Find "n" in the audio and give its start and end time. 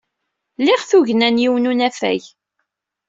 1.29-1.41, 1.67-1.69